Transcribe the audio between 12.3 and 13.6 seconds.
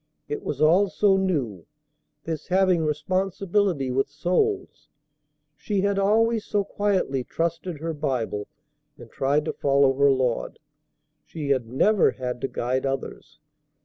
to guide others.